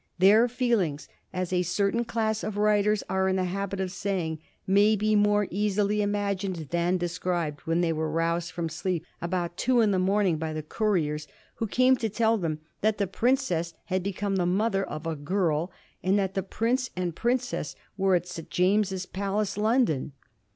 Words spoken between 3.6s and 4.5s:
of saying,